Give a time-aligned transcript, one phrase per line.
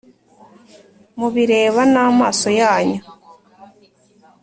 [1.19, 3.01] mubireba n’amaso yanyu?